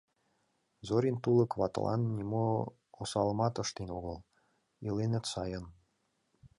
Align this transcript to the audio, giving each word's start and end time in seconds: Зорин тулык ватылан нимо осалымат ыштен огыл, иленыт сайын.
Зорин 0.87 1.15
тулык 1.23 1.51
ватылан 1.59 2.01
нимо 2.17 2.45
осалымат 3.01 3.55
ыштен 3.63 3.89
огыл, 3.97 4.17
иленыт 4.87 5.25
сайын. 5.33 5.65